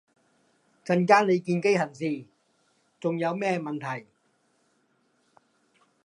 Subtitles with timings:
[0.83, 2.25] 陣間你見機行事，
[2.99, 4.07] 重有咩問題？